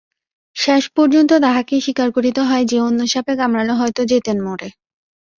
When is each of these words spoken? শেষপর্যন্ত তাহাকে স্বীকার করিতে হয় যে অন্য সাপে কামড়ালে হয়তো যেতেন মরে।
শেষপর্যন্ত 0.55 1.31
তাহাকে 1.41 1.75
স্বীকার 1.81 2.09
করিতে 2.11 2.41
হয় 2.41 2.65
যে 2.65 2.77
অন্য 2.79 2.99
সাপে 3.07 3.33
কামড়ালে 3.37 3.73
হয়তো 3.73 4.01
যেতেন 4.05 4.37
মরে। 4.43 4.69